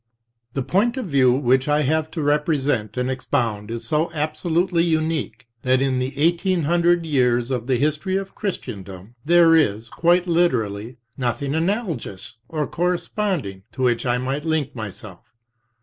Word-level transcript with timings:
"The 0.55 0.63
point 0.63 0.97
of 0.97 1.05
view 1.05 1.31
which 1.33 1.67
I 1.67 1.83
have 1.83 2.09
to 2.09 2.23
represent 2.23 2.97
and 2.97 3.07
expound 3.07 3.69
is 3.69 3.85
so 3.85 4.11
absolutely 4.13 4.83
unique, 4.83 5.47
that 5.61 5.79
in 5.79 5.99
the 5.99 6.17
eighteen 6.17 6.63
hundred 6.63 7.05
years 7.05 7.51
of 7.51 7.67
the 7.67 7.75
history 7.75 8.15
of 8.17 8.33
Christendom 8.33 9.13
there 9.25 9.55
is, 9.55 9.89
quite 9.89 10.25
literally, 10.25 10.97
nothing 11.17 11.53
analogous 11.53 12.37
or 12.49 12.65
corresponding 12.65 13.61
to 13.73 13.83
which 13.83 14.03
I 14.07 14.17
might 14.17 14.43
link 14.43 14.73
myself. 14.75 15.31